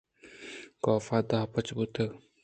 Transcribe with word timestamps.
کاف 0.83 1.05
دہ 1.29 1.39
بج 1.51 1.67
بوتگ 1.75 2.11